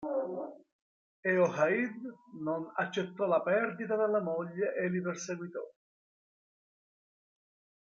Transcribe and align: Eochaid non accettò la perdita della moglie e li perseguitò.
Eochaid 1.23 2.07
non 2.39 2.71
accettò 2.73 3.27
la 3.27 3.39
perdita 3.43 3.95
della 3.95 4.19
moglie 4.19 4.73
e 4.75 4.89
li 4.89 4.99
perseguitò. 4.99 5.61